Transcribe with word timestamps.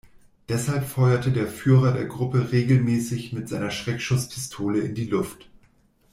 Deshalb 0.49 0.85
feuerte 0.85 1.31
der 1.31 1.45
Führer 1.45 1.91
der 1.93 2.05
Gruppe 2.05 2.51
regelmäßig 2.51 3.33
mit 3.33 3.47
seiner 3.47 3.69
Schreckschusspistole 3.69 4.79
in 4.79 4.95
die 4.95 5.05
Luft. 5.05 5.47